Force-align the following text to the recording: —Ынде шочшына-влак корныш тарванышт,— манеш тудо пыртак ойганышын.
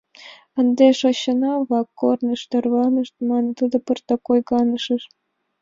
—Ынде 0.59 0.85
шочшына-влак 0.99 1.87
корныш 1.99 2.41
тарванышт,— 2.51 3.15
манеш 3.29 3.55
тудо 3.59 3.77
пыртак 3.85 4.23
ойганышын. 4.31 4.99